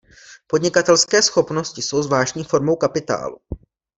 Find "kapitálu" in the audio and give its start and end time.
2.75-3.37